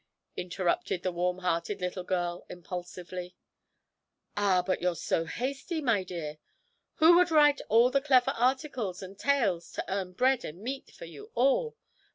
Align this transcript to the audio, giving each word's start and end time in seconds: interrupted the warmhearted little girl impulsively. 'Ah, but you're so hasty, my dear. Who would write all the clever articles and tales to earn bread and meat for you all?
interrupted 0.35 1.03
the 1.03 1.11
warmhearted 1.11 1.79
little 1.79 2.03
girl 2.03 2.43
impulsively. 2.49 3.35
'Ah, 4.35 4.63
but 4.65 4.81
you're 4.81 4.95
so 4.95 5.25
hasty, 5.25 5.79
my 5.79 6.03
dear. 6.03 6.39
Who 6.95 7.15
would 7.17 7.29
write 7.29 7.61
all 7.69 7.91
the 7.91 8.01
clever 8.01 8.31
articles 8.31 9.03
and 9.03 9.15
tales 9.15 9.71
to 9.73 9.85
earn 9.87 10.13
bread 10.13 10.43
and 10.43 10.59
meat 10.59 10.89
for 10.89 11.05
you 11.05 11.29
all? 11.35 11.77